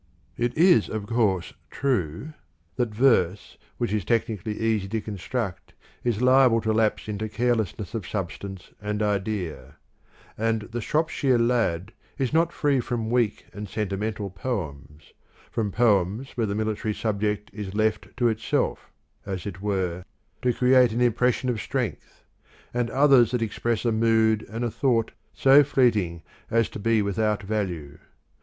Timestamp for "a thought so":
24.65-25.63